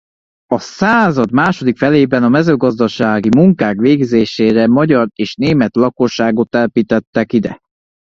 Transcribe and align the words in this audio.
A 0.45 0.59
század 0.59 1.31
második 1.31 1.77
felében 1.77 2.23
a 2.23 2.29
mezőgazdasági 2.29 3.29
munkák 3.35 3.79
végzésére 3.79 4.67
magyar 4.67 5.07
és 5.15 5.35
német 5.35 5.75
lakosságot 5.75 6.49
telepítettek 6.49 7.33
ide. 7.33 7.59